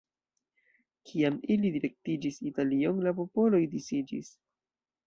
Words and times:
Kiam 1.09 1.37
ili 1.57 1.71
direktiĝis 1.77 2.43
Italion 2.53 3.07
la 3.09 3.17
popoloj 3.21 3.65
disiĝis. 3.79 4.35